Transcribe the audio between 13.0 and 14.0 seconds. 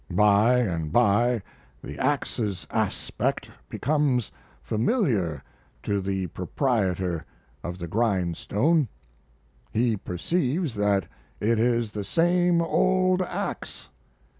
ax.